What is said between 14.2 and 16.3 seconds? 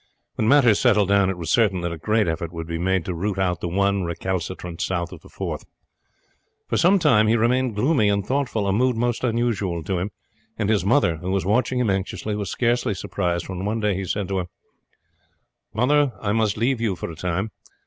to her: "Mother,